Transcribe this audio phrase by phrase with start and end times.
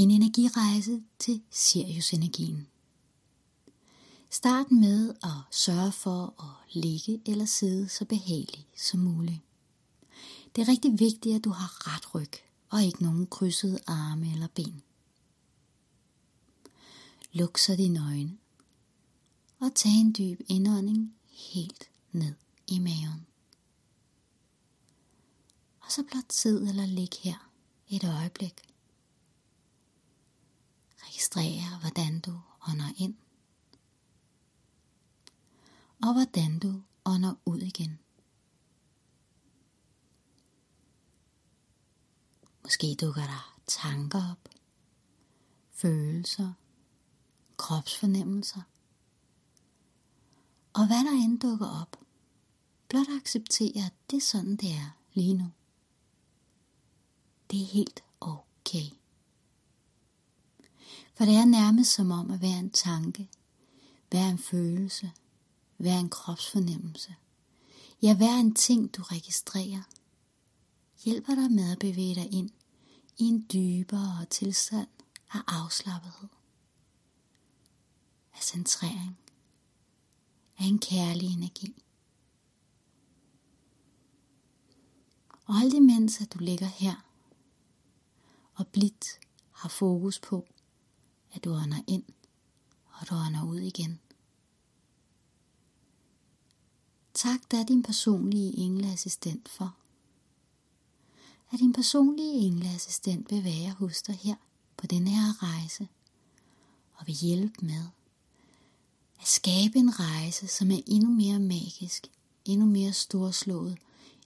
[0.00, 2.66] En energirejse til Sirius-energien.
[4.30, 9.40] Start med at sørge for at ligge eller sidde så behageligt som muligt.
[10.56, 12.32] Det er rigtig vigtigt, at du har ret ryg
[12.70, 14.82] og ikke nogen krydsede arme eller ben.
[17.32, 18.38] Luk så dine øjne
[19.58, 22.34] og tag en dyb indånding helt ned
[22.66, 23.26] i maven.
[25.80, 27.50] Og så blot sid eller lig her
[27.88, 28.69] et øjeblik
[31.20, 33.14] registrere, hvordan du ånder ind,
[36.02, 37.98] og hvordan du ånder ud igen.
[42.62, 44.48] Måske dukker der tanker op,
[45.70, 46.52] følelser,
[47.56, 48.62] kropsfornemmelser.
[50.72, 51.96] Og hvad der end dukker op,
[52.88, 55.50] blot acceptere, at det er sådan, det er lige nu.
[57.50, 58.99] Det er helt okay.
[61.20, 63.28] For det er nærmest som om at være en tanke,
[64.12, 65.12] være en følelse,
[65.78, 67.14] være en kropsfornemmelse.
[68.02, 69.82] Ja, være en ting, du registrerer.
[71.04, 72.50] Hjælper dig med at bevæge dig ind
[73.18, 74.88] i en dybere tilstand
[75.32, 76.28] af afslappethed,
[78.34, 79.18] af centrering,
[80.58, 81.82] af en kærlig energi.
[85.44, 86.94] Og alt imens at du ligger her
[88.54, 90.46] og blidt har fokus på,
[91.32, 92.04] at du ånder ind
[92.92, 94.00] og du ånder ud igen.
[97.14, 99.76] Tak da din personlige engleassistent for,
[101.52, 104.34] at din personlige engleassistent vil være hos dig her
[104.76, 105.88] på denne her rejse
[106.94, 107.84] og vil hjælpe med
[109.20, 112.06] at skabe en rejse, som er endnu mere magisk,
[112.44, 113.78] endnu mere storslået,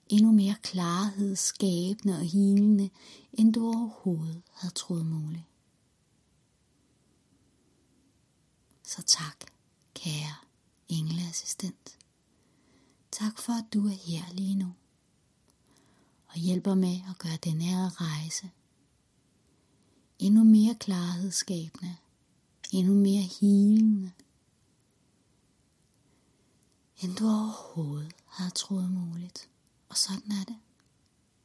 [0.08, 2.90] endnu mere klarhedsskabende og hilende,
[3.32, 5.44] end du overhovedet havde troet muligt.
[8.96, 9.44] Så tak,
[9.94, 10.34] kære
[10.88, 11.98] engleassistent.
[13.10, 14.74] Tak for, at du er her lige nu
[16.26, 18.50] og hjælper med at gøre den her rejse
[20.18, 21.96] endnu mere klarhedsskabende,
[22.72, 24.12] endnu mere hilende,
[27.02, 29.48] end du overhovedet har troet muligt.
[29.88, 30.56] Og sådan er det.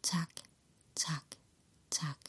[0.04, 0.30] Tak,
[0.96, 1.36] tak,
[1.92, 2.29] tak.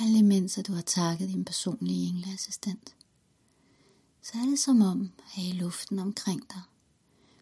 [0.00, 2.96] Alt imens at du har takket din personlige engleassistent,
[4.22, 6.62] så er det som om, at i luften omkring dig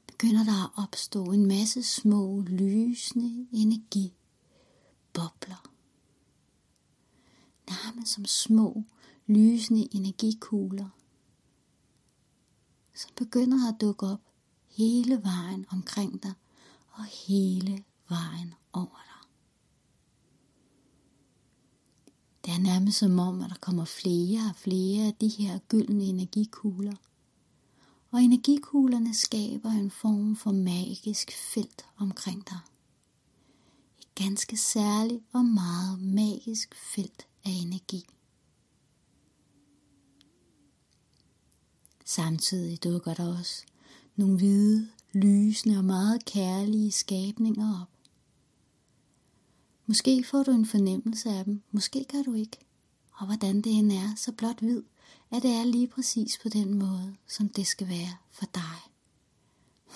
[0.06, 4.12] begynder der at opstå en masse små, lysende energi
[5.12, 5.70] bobler.
[7.70, 8.84] Nærmest som små,
[9.26, 10.88] lysende energikugler,
[12.94, 14.20] som begynder at dukke op
[14.66, 16.32] hele vejen omkring dig
[16.90, 19.15] og hele vejen over dig.
[22.46, 26.04] Det er nærmest som om, at der kommer flere og flere af de her gyldne
[26.04, 26.94] energikugler.
[28.10, 32.58] Og energikuglerne skaber en form for magisk felt omkring dig.
[33.98, 38.06] Et ganske særligt og meget magisk felt af energi.
[42.04, 43.64] Samtidig dukker der også
[44.16, 47.95] nogle hvide, lysende og meget kærlige skabninger op.
[49.86, 52.58] Måske får du en fornemmelse af dem, måske gør du ikke.
[53.12, 54.82] Og hvordan det end er, så blot vid,
[55.30, 58.92] at det er lige præcis på den måde, som det skal være for dig.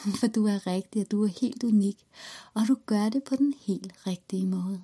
[0.21, 2.07] For du er rigtig, og du er helt unik,
[2.55, 4.83] og du gør det på den helt rigtige måde.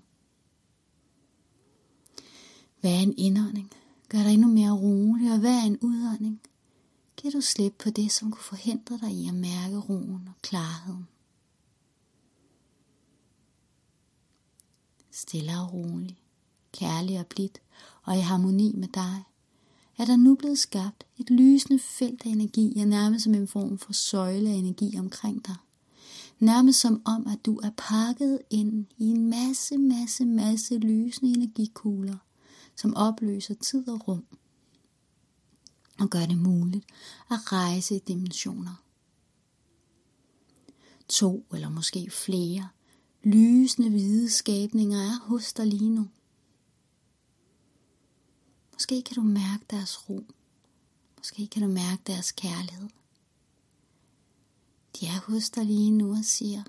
[2.80, 3.70] Hvad en indånding
[4.08, 6.40] gør dig endnu mere rolig, og hvad en udånding
[7.16, 11.08] giver du slip på det, som kunne forhindre dig i at mærke roen og klarheden.
[15.16, 16.18] Stille og rolig,
[16.72, 17.60] kærlig og blidt
[18.02, 19.22] og i harmoni med dig,
[19.98, 23.78] er der nu blevet skabt et lysende felt af energi, ja nærmest som en form
[23.78, 25.56] for søjle af energi omkring dig.
[26.38, 32.16] Nærmest som om, at du er pakket ind i en masse, masse, masse lysende energikugler,
[32.76, 34.24] som opløser tid og rum
[35.98, 36.84] og gør det muligt
[37.30, 38.82] at rejse i dimensioner.
[41.08, 42.68] To eller måske flere
[43.26, 46.08] lysende hvide skabninger er hos dig lige nu.
[48.72, 50.24] Måske kan du mærke deres ro.
[51.16, 52.88] Måske kan du mærke deres kærlighed.
[55.00, 56.62] De er hos dig lige nu og siger,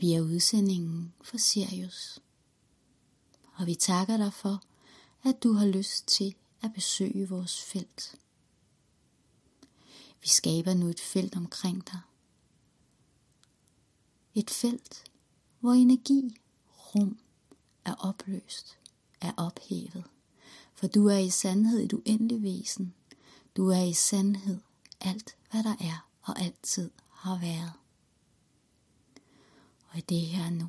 [0.00, 2.18] vi er udsendingen for Sirius.
[3.54, 4.62] Og vi takker dig for,
[5.22, 8.14] at du har lyst til at besøge vores felt.
[10.20, 12.00] Vi skaber nu et felt omkring dig.
[14.34, 15.04] Et felt,
[15.60, 16.36] hvor energi,
[16.94, 17.18] rum
[17.84, 18.78] er opløst,
[19.20, 20.04] er ophævet.
[20.74, 22.94] For du er i sandhed et uendeligt væsen.
[23.56, 24.60] Du er i sandhed
[25.00, 27.72] alt, hvad der er og altid har været.
[29.88, 30.68] Og i det her nu,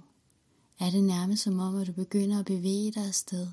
[0.80, 3.48] er det nærmest som om, at du begynder at bevæge dig afsted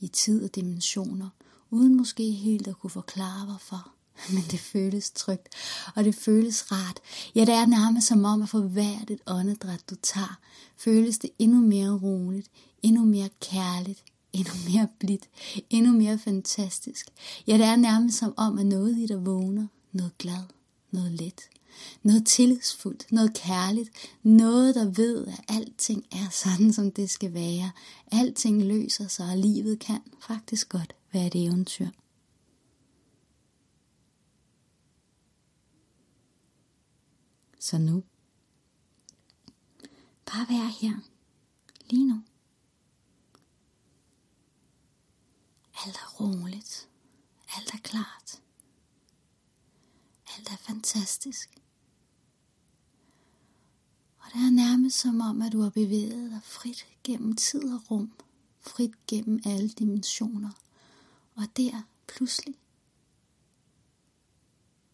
[0.00, 1.28] i tid og dimensioner,
[1.70, 3.92] uden måske helt at kunne forklare hvorfor.
[4.34, 5.48] Men det føles trygt,
[5.94, 7.00] og det føles rart.
[7.34, 10.38] Ja, det er nærmest som om, at for hvert et åndedræt, du tager,
[10.76, 12.50] føles det endnu mere roligt,
[12.82, 15.28] endnu mere kærligt, endnu mere blidt,
[15.70, 17.06] endnu mere fantastisk.
[17.46, 20.42] Ja, det er nærmest som om, at noget i dig vågner, noget glad,
[20.90, 21.40] noget let,
[22.02, 23.90] noget tillidsfuldt, noget kærligt,
[24.22, 27.70] noget der ved, at alting er sådan, som det skal være.
[28.12, 31.88] Alting løser sig, og livet kan faktisk godt være et eventyr.
[37.64, 38.04] Så nu,
[40.26, 41.00] bare vær her,
[41.90, 42.22] lige nu.
[45.84, 46.88] Alt er roligt.
[47.56, 48.42] Alt er klart.
[50.36, 51.50] Alt er fantastisk.
[54.18, 57.90] Og det er nærmest som om, at du har bevæget dig frit gennem tid og
[57.90, 58.12] rum,
[58.60, 60.50] frit gennem alle dimensioner.
[61.34, 62.54] Og der pludselig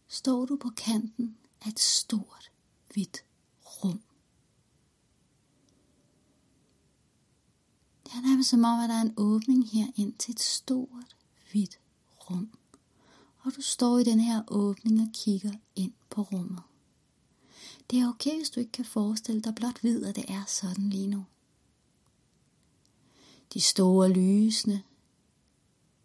[0.08, 2.49] står du på kanten af et stort,
[2.92, 3.24] hvidt
[3.64, 4.00] rum.
[8.04, 11.16] Det er nærmest som om, at der er en åbning her ind til et stort,
[11.52, 11.80] hvidt
[12.30, 12.50] rum.
[13.42, 16.62] Og du står i den her åbning og kigger ind på rummet.
[17.90, 20.90] Det er okay, hvis du ikke kan forestille dig, blot ved, at det er sådan
[20.90, 21.24] lige nu.
[23.54, 24.82] De store lysende,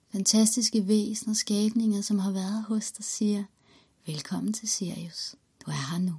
[0.10, 3.44] fantastiske væsener og skabninger, som har været hos dig, siger,
[4.06, 5.36] velkommen til Sirius.
[5.66, 6.14] Du er her nu.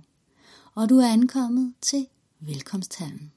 [0.76, 2.06] Og du er ankommet til
[2.40, 3.32] velkomsthallen.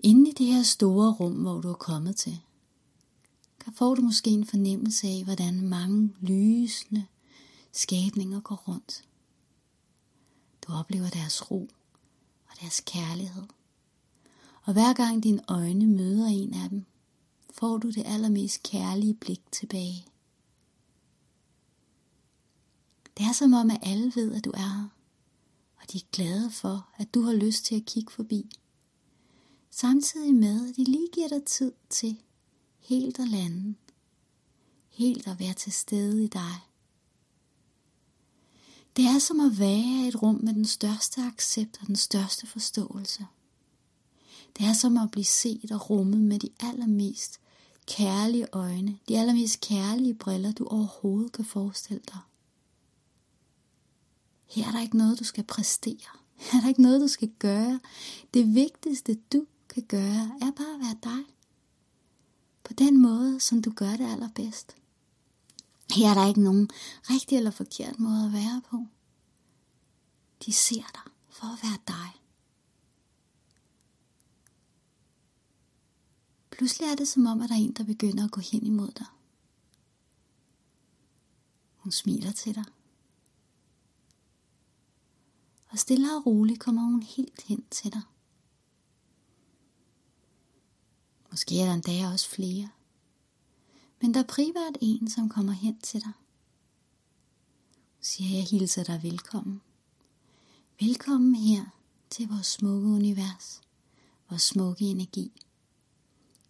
[0.00, 2.40] Inde i det her store rum, hvor du er kommet til,
[3.64, 7.06] der får du måske en fornemmelse af, hvordan mange lysende
[7.72, 9.04] skabninger går rundt.
[10.66, 11.68] Du oplever deres ro
[12.48, 13.46] og deres kærlighed.
[14.62, 16.84] Og hver gang dine øjne møder en af dem,
[17.54, 20.11] får du det allermest kærlige blik tilbage.
[23.16, 24.88] Det er som om, at alle ved, at du er her,
[25.80, 28.50] og de er glade for, at du har lyst til at kigge forbi
[29.72, 32.16] samtidig med, at de lige giver dig tid til
[32.78, 33.74] helt at lande,
[34.88, 36.54] helt at være til stede i dig.
[38.96, 42.46] Det er som at være i et rum med den største accept og den største
[42.46, 43.26] forståelse.
[44.58, 47.40] Det er som at blive set og rummet med de allermest
[47.86, 52.18] kærlige øjne, de allermest kærlige briller, du overhovedet kan forestille dig.
[54.52, 56.12] Her er der ikke noget, du skal præstere.
[56.34, 57.80] Her er der ikke noget, du skal gøre.
[58.34, 61.24] Det vigtigste, du kan gøre, er bare at være dig.
[62.64, 64.76] På den måde, som du gør det allerbedst.
[65.94, 66.70] Her er der ikke nogen
[67.10, 68.86] rigtig eller forkert måde at være på.
[70.46, 72.20] De ser dig for at være dig.
[76.50, 78.90] Pludselig er det som om, at der er en, der begynder at gå hen imod
[78.90, 79.06] dig.
[81.76, 82.64] Hun smiler til dig.
[85.72, 88.02] Og stille og roligt kommer hun helt hen til dig.
[91.30, 92.68] Måske er der endda også flere.
[94.00, 96.12] Men der er privat en, som kommer hen til dig.
[98.00, 99.60] Siger jeg hilser dig velkommen.
[100.80, 101.64] Velkommen her
[102.10, 103.60] til vores smukke univers.
[104.28, 105.42] Vores smukke energi.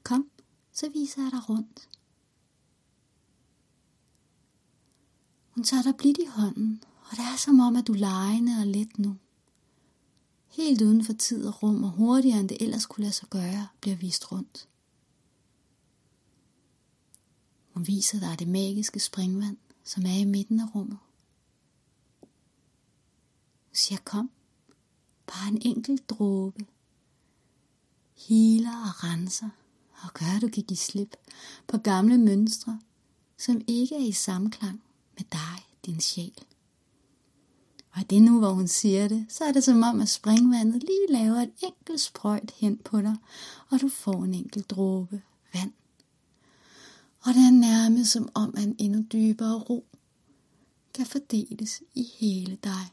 [0.03, 0.31] Kom,
[0.73, 1.89] så viser jeg dig rundt.
[5.51, 6.83] Hun tager dig blidt i hånden,
[7.13, 9.17] og det er som om, at du lejende og let nu.
[10.49, 13.69] Helt uden for tid og rum og hurtigere end det ellers kunne lade sig gøre,
[13.81, 14.69] bliver vist rundt.
[17.75, 20.99] Hun viser dig det magiske springvand, som er i midten af rummet.
[23.67, 24.31] Hun siger, kom,
[25.27, 26.67] bare en enkelt dråbe.
[28.29, 29.51] Healer og renser
[30.03, 31.17] og gør, at du kan give slip
[31.67, 32.81] på gamle mønstre,
[33.39, 34.83] som ikke er i samklang
[35.19, 36.45] med dig, din sjæl.
[37.93, 41.07] Og det nu, hvor hun siger det, så er det som om, at springvandet lige
[41.23, 43.17] laver et enkelt sprøjt hen på dig,
[43.71, 45.23] og du får en enkelt dråbe
[45.55, 45.73] vand
[47.25, 49.87] og det er nærmest som om, at en endnu dybere ro
[50.95, 52.93] kan fordeles i hele dig.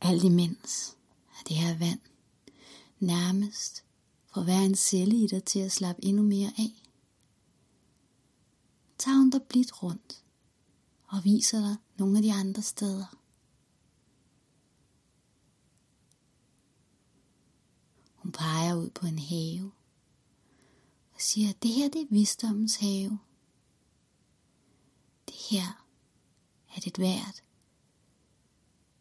[0.00, 0.96] Alt imens
[1.38, 2.00] er det her vand
[2.98, 3.84] nærmest
[4.34, 6.83] for hver en celle i dig til at slappe endnu mere af
[8.98, 10.24] tager hun dig blidt rundt
[11.06, 13.16] og viser dig nogle af de andre steder.
[18.14, 19.72] Hun peger ud på en have
[21.14, 23.18] og siger, at det her det er visdommens have.
[25.26, 25.86] Det her
[26.76, 27.42] er det hvert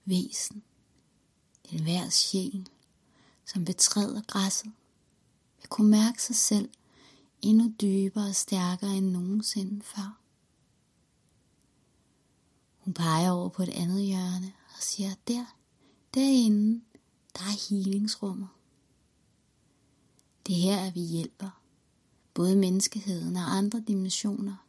[0.05, 0.63] væsen,
[1.71, 2.69] den er sjæl,
[3.45, 4.71] som betræder græsset,
[5.57, 6.69] vil kunne mærke sig selv
[7.43, 10.19] endnu dybere og stærkere end nogensinde før.
[12.77, 15.45] Hun peger over på et andet hjørne og siger, der,
[16.13, 16.81] derinde,
[17.33, 18.47] der er healingsrummet.
[20.47, 21.61] Det er her, at vi hjælper
[22.33, 24.67] både menneskeheden og andre dimensioner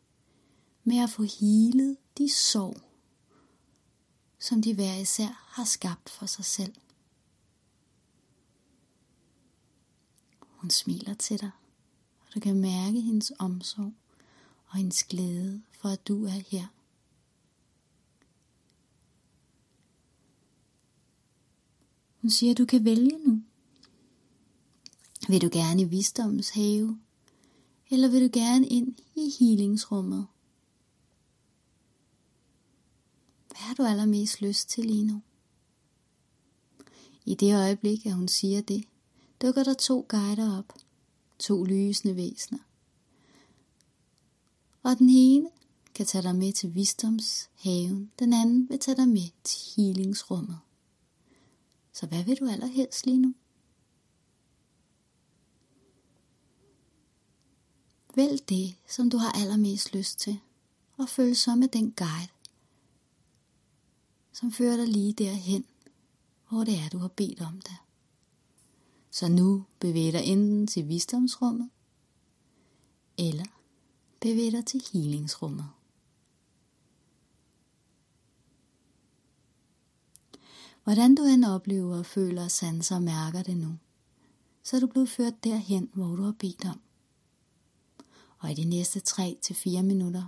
[0.85, 2.76] med at få helet de sorg,
[4.38, 6.75] som de hver især har skabt for sig selv.
[10.40, 11.50] Hun smiler til dig,
[12.34, 13.92] du kan mærke hendes omsorg
[14.66, 16.66] og hendes glæde for, at du er her.
[22.20, 23.42] Hun siger, at du kan vælge nu.
[25.28, 26.98] Vil du gerne i visdommens have,
[27.90, 30.26] eller vil du gerne ind i healingsrummet?
[33.48, 35.22] Hvad har du allermest lyst til lige nu?
[37.24, 38.84] I det øjeblik, at hun siger det,
[39.42, 40.83] dukker der to guider op.
[41.44, 42.58] To lysende væsener.
[44.82, 45.50] Og den ene
[45.94, 50.58] kan tage dig med til visdomshaven, den anden vil tage dig med til healingsrummet.
[51.92, 53.34] Så hvad vil du allerhelst lige nu?
[58.14, 60.40] Vælg det, som du har allermest lyst til,
[60.96, 62.32] og følg så med den guide,
[64.32, 65.64] som fører dig lige derhen,
[66.48, 67.76] hvor det er, du har bedt om det.
[69.14, 71.71] Så nu bevæg dig enten til visdomsrummet,
[73.18, 73.44] eller
[74.21, 75.66] bevæg dig til healingsrummet.
[80.85, 83.78] Hvordan du end oplever og føler, sanser og mærker det nu,
[84.62, 86.80] så er du blevet ført derhen, hvor du har bedt om.
[88.38, 90.26] Og i de næste 3-4 minutter,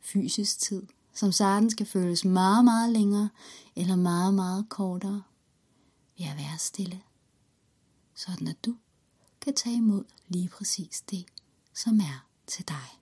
[0.00, 0.82] fysisk tid,
[1.12, 3.30] som starten skal føles meget, meget længere
[3.76, 5.22] eller meget, meget kortere,
[6.18, 7.02] ved at være stille,
[8.26, 8.76] sådan at du
[9.40, 11.24] kan tage imod lige præcis det,
[11.74, 13.01] som er til dig.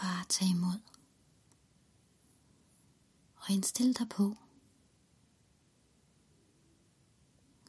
[0.00, 0.80] Bare tage imod.
[3.36, 4.36] Og indstil dig på,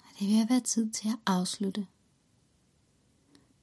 [0.04, 1.88] Og det vil være tid til at afslutte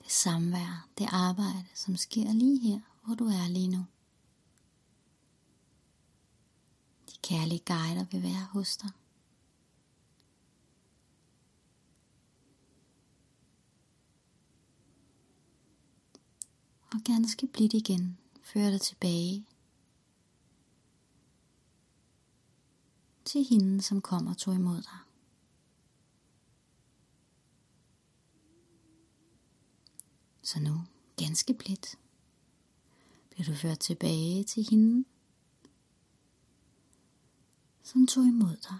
[0.03, 3.87] det samvær, det arbejde, som sker lige her, hvor du er lige nu.
[7.11, 8.91] De kærlige guider vil være hos dig.
[16.93, 18.19] Og ganske blidt igen
[18.53, 19.47] fører dig tilbage
[23.25, 24.99] til hende, som kommer og tog imod dig.
[30.43, 30.81] Så nu,
[31.17, 31.99] ganske blidt,
[33.31, 35.05] bliver du ført tilbage til hende,
[37.83, 38.79] som tog imod dig.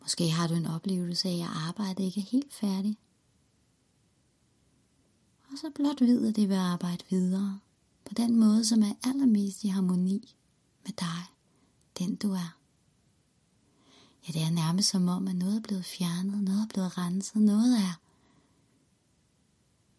[0.00, 2.98] Måske har du en oplevelse af, at arbejdet ikke er helt færdigt.
[5.60, 7.58] Så blot ved, at det vil arbejde videre
[8.04, 10.34] på den måde, som er allermest i harmoni
[10.84, 11.22] med dig,
[11.98, 12.56] den du er.
[14.28, 17.42] Ja, det er nærmest som om, at noget er blevet fjernet, noget er blevet renset,
[17.42, 18.00] noget er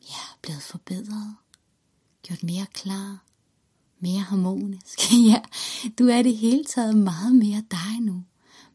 [0.01, 1.35] ja, blevet forbedret,
[2.23, 3.23] gjort mere klar,
[3.99, 4.99] mere harmonisk.
[5.31, 5.41] ja,
[5.99, 8.23] du er det hele taget meget mere dig nu.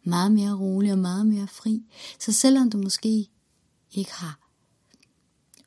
[0.02, 1.82] Meget mere rolig og meget mere fri.
[2.18, 3.28] Så selvom du måske
[3.92, 4.45] ikke har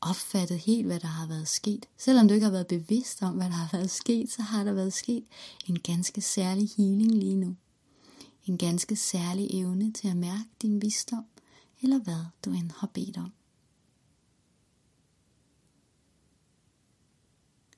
[0.02, 3.46] opfattet helt, hvad der har været sket, selvom du ikke har været bevidst om, hvad
[3.46, 5.24] der har været sket, så har der været sket
[5.68, 7.56] en ganske særlig healing lige nu.
[8.46, 11.26] En ganske særlig evne til at mærke din visdom,
[11.82, 13.32] eller hvad du end har bedt om.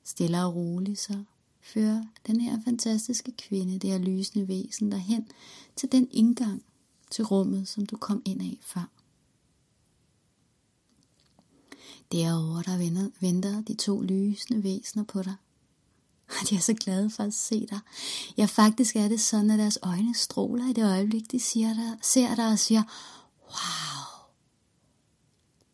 [0.03, 1.23] Stille og roligt så
[1.61, 5.27] fører den her fantastiske kvinde, det her lysende væsen, derhen
[5.75, 6.63] til den indgang
[7.11, 9.00] til rummet, som du kom ind af før.
[12.11, 15.35] Derovre der venter, de to lysende væsener på dig.
[16.27, 17.79] Og de er så glade for at se dig.
[18.37, 21.97] Ja, faktisk er det sådan, at deres øjne stråler i det øjeblik, de siger dig,
[22.01, 22.83] ser dig og siger,
[23.41, 24.27] wow,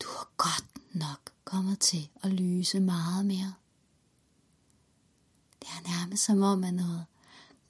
[0.01, 3.53] du er godt nok kommet til at lyse meget mere.
[5.59, 7.05] Det er nærmest som om, at noget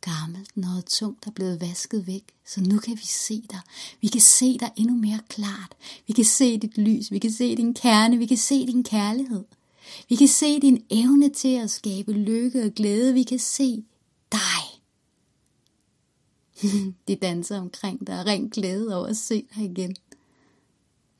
[0.08, 2.24] gammelt, noget tungt er blevet vasket væk.
[2.46, 3.60] Så nu kan vi se dig.
[4.02, 5.76] Vi kan se dig endnu mere klart.
[6.08, 7.12] Vi kan se dit lys.
[7.12, 8.17] Vi kan se din kerne.
[8.17, 9.43] Vi kan se din kærlighed.
[10.10, 13.13] Vi kan se din evne til at skabe lykke og glæde.
[13.13, 13.84] Vi kan se
[14.32, 14.63] dig.
[17.08, 19.96] De danser omkring dig og ren glæde over at se dig igen.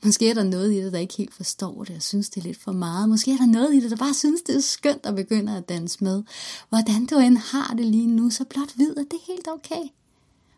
[0.06, 2.48] Måske er der noget i det, der ikke helt forstår det og synes, det er
[2.48, 3.10] lidt for meget.
[3.10, 5.70] Måske er der noget i det, der bare synes, det er skønt at begynde at
[5.70, 6.24] danse med.
[6.70, 9.84] Hvordan du end har det lige nu, så blot vid, at det er helt okay.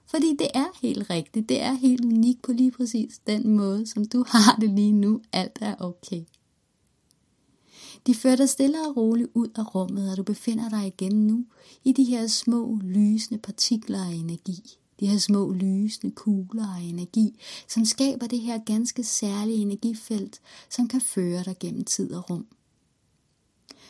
[0.07, 1.49] Fordi det er helt rigtigt.
[1.49, 5.21] Det er helt unikt på lige præcis den måde, som du har det lige nu.
[5.33, 6.23] Alt er okay.
[8.07, 11.45] De fører dig stille og roligt ud af rummet, og du befinder dig igen nu
[11.83, 17.39] i de her små lysende partikler af energi de her små lysende kugler af energi,
[17.67, 22.45] som skaber det her ganske særlige energifelt, som kan føre dig gennem tid og rum.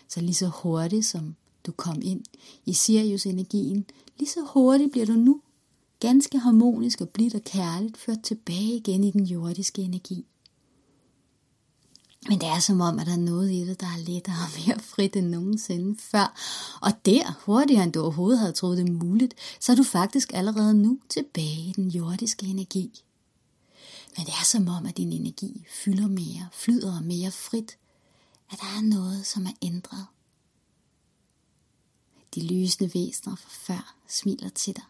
[0.08, 2.24] Så lige så hurtigt som du kom ind
[2.65, 3.86] i Sirius-energien,
[4.17, 5.41] lige så hurtigt bliver du nu
[6.00, 10.26] ganske harmonisk og blidt og kærligt ført tilbage igen i den jordiske energi.
[12.27, 14.67] Men det er som om, at der er noget i det, der er lettere og
[14.67, 16.38] mere frit end nogensinde før.
[16.82, 20.73] Og der, hurtigere end du overhovedet havde troet det muligt, så er du faktisk allerede
[20.73, 23.03] nu tilbage i den jordiske energi.
[24.17, 27.77] Men det er som om, at din energi fylder mere, flyder mere frit.
[28.51, 30.05] At der er noget, som er ændret.
[32.36, 34.84] De lysende væsener fra før smiler til dig.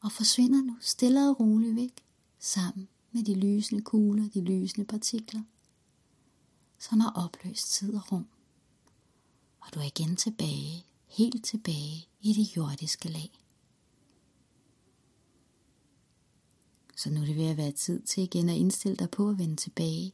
[0.00, 2.04] Og forsvinder nu stille og roligt væk
[2.38, 5.42] sammen med de lysende kugler, de lysende partikler,
[6.78, 8.26] som har opløst tid og rum.
[9.60, 13.40] Og du er igen tilbage, helt tilbage i det jordiske lag.
[16.96, 19.38] Så nu er det ved at være tid til igen at indstille dig på at
[19.38, 20.12] vende tilbage.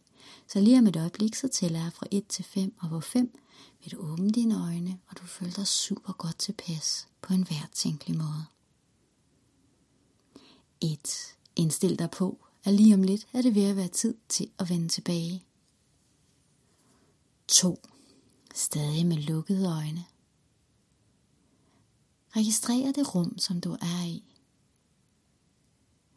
[0.48, 3.38] Så lige om et øjeblik, så tæller jeg fra 1 til 5, og hvor 5
[3.82, 7.68] vil du åbne dine øjne, og du føler dig super godt tilpas på en hver
[7.72, 8.44] tænkelig måde.
[10.80, 11.37] 1.
[11.56, 14.70] Indstil dig på, at lige om lidt er det ved at være tid til at
[14.70, 15.44] vende tilbage.
[17.48, 17.81] 2.
[18.55, 20.05] Stadig med lukkede øjne.
[22.37, 24.24] Registrer det rum, som du er i.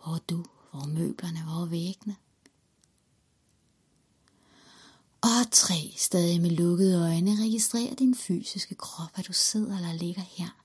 [0.04, 0.46] Hvor er du?
[0.72, 1.44] Hvor er møblerne?
[1.44, 2.16] Hvor er væggene?
[5.22, 5.94] Og 3.
[5.98, 7.44] Stadig med lukkede øjne.
[7.44, 10.64] Registrer din fysiske krop, at du sidder eller ligger her.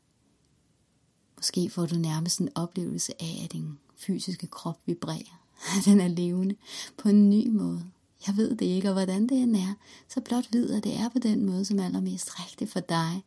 [1.37, 5.44] Måske får du nærmest en oplevelse af, at din fysiske krop vibrerer
[5.85, 6.55] Den er levende
[6.97, 7.85] på en ny måde.
[8.27, 9.75] Jeg ved det ikke, og hvordan det end er,
[10.09, 13.25] så blot vid, at det er på den måde, som er allermest rigtigt for dig.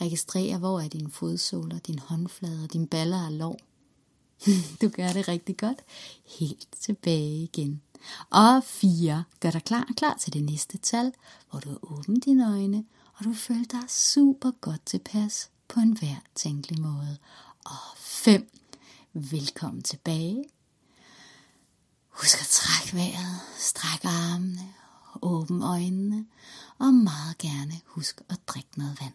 [0.00, 3.58] Registrer, hvor er dine fodsåler, din håndflade og dine baller og lov.
[4.82, 5.78] Du gør det rigtig godt.
[6.38, 7.80] Helt tilbage igen.
[8.30, 9.24] Og fire.
[9.40, 11.12] Gør dig klar, klar til det næste tal,
[11.50, 16.16] hvor du åbner dine øjne, og du føler dig super godt tilpas på en hver
[16.34, 17.16] tænkelig måde.
[17.64, 18.50] Og fem.
[19.12, 20.44] Velkommen tilbage.
[22.14, 24.74] Husk at trække vejret, strække armene,
[25.22, 26.26] åbne øjnene,
[26.78, 29.14] og meget gerne husk at drikke noget vand.